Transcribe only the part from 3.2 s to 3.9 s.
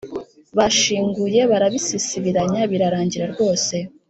rwose